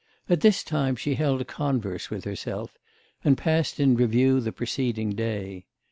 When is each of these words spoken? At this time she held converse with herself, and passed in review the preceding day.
At 0.27 0.41
this 0.41 0.63
time 0.63 0.95
she 0.95 1.13
held 1.13 1.45
converse 1.45 2.09
with 2.09 2.23
herself, 2.23 2.75
and 3.23 3.37
passed 3.37 3.79
in 3.79 3.95
review 3.95 4.39
the 4.39 4.51
preceding 4.51 5.11
day. 5.11 5.67